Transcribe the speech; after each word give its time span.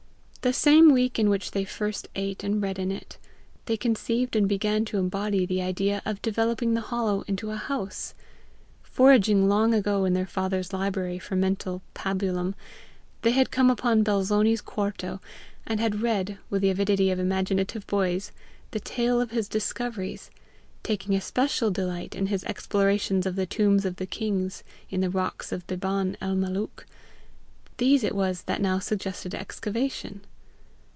The 0.43 0.53
same 0.53 0.91
week 0.91 1.19
in 1.19 1.29
which 1.29 1.51
they 1.51 1.65
first 1.65 2.07
ate 2.15 2.43
and 2.43 2.63
read 2.63 2.79
in 2.79 2.89
it, 2.91 3.19
they 3.67 3.77
conceived 3.77 4.35
and 4.35 4.49
began 4.49 4.85
to 4.85 4.97
embody 4.97 5.45
the 5.45 5.61
idea 5.61 6.01
of 6.03 6.19
developing 6.23 6.73
the 6.73 6.81
hollow 6.81 7.21
into 7.27 7.51
a 7.51 7.57
house. 7.57 8.15
Foraging 8.81 9.47
long 9.47 9.71
ago 9.71 10.03
in 10.03 10.15
their 10.15 10.25
father's 10.25 10.73
library 10.73 11.19
for 11.19 11.35
mental 11.35 11.83
pabulum, 11.93 12.55
they 13.21 13.29
had 13.33 13.51
come 13.51 13.69
upon 13.69 14.01
Belzoni's 14.03 14.61
quarto, 14.61 15.21
and 15.67 15.79
had 15.79 16.01
read, 16.01 16.39
with 16.49 16.63
the 16.63 16.71
avidity 16.71 17.11
of 17.11 17.19
imaginative 17.19 17.85
boys, 17.85 18.31
the 18.71 18.79
tale 18.79 19.21
of 19.21 19.29
his 19.29 19.47
discoveries, 19.47 20.31
taking 20.81 21.13
especial 21.13 21.69
delight 21.69 22.15
in 22.15 22.25
his 22.25 22.43
explorations 22.45 23.27
of 23.27 23.35
the 23.35 23.45
tombs 23.45 23.85
of 23.85 23.97
the 23.97 24.07
kings 24.07 24.63
in 24.89 25.01
the 25.01 25.09
rocks 25.11 25.51
of 25.51 25.67
Beban 25.67 26.15
el 26.19 26.33
Malook: 26.35 26.87
these 27.77 28.03
it 28.03 28.15
was 28.15 28.41
that 28.43 28.59
now 28.59 28.79
suggested 28.79 29.35
excavation. 29.35 30.21